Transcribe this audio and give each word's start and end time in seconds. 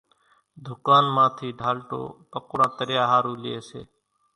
ڌُڪان 0.65 1.05
مان 1.15 1.29
ٿي 1.37 1.47
ڍالٽو 1.59 2.01
پڪوڙان 2.31 2.69
تريا 2.77 3.03
ۿارُو 3.11 3.33
لئي 3.43 3.57
سي 3.69 3.81